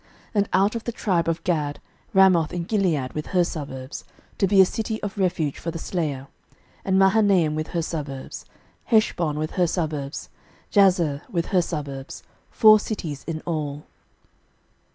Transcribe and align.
06:021:038 0.01 0.09
And 0.33 0.49
out 0.53 0.75
of 0.75 0.83
the 0.85 0.91
tribe 0.91 1.27
of 1.27 1.43
Gad, 1.43 1.79
Ramoth 2.11 2.51
in 2.53 2.63
Gilead 2.63 3.13
with 3.13 3.27
her 3.27 3.43
suburbs, 3.43 4.03
to 4.39 4.47
be 4.47 4.59
a 4.59 4.65
city 4.65 4.99
of 5.03 5.15
refuge 5.15 5.59
for 5.59 5.69
the 5.69 5.77
slayer; 5.77 6.25
and 6.83 6.97
Mahanaim 6.97 7.53
with 7.53 7.67
her 7.67 7.83
suburbs, 7.83 8.43
06:021:039 8.85 8.85
Heshbon 8.93 9.35
with 9.37 9.51
her 9.51 9.67
suburbs, 9.67 10.29
Jazer 10.71 11.21
with 11.29 11.45
her 11.49 11.61
suburbs; 11.61 12.23
four 12.49 12.79
cities 12.79 13.23
in 13.27 13.41
all. 13.41 13.83